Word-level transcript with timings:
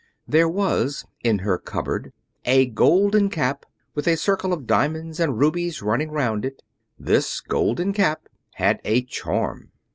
There 0.27 0.49
was, 0.49 1.05
in 1.23 1.37
her 1.45 1.59
cupboard, 1.59 2.11
a 2.43 2.65
Golden 2.65 3.29
Cap, 3.29 3.67
with 3.93 4.07
a 4.07 4.17
circle 4.17 4.51
of 4.51 4.65
diamonds 4.65 5.19
and 5.19 5.37
rubies 5.37 5.83
running 5.83 6.09
round 6.09 6.43
it. 6.43 6.63
This 6.97 7.39
Golden 7.39 7.93
Cap 7.93 8.27
had 8.55 8.81
a 8.83 9.03
charm. 9.03 9.69